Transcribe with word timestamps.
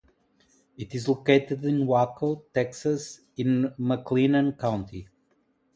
It 0.77 0.95
is 0.95 1.07
located 1.07 1.63
in 1.63 1.85
Waco, 1.85 2.45
Texas, 2.51 3.21
in 3.37 3.71
McLennan 3.79 4.57
County. 4.57 5.07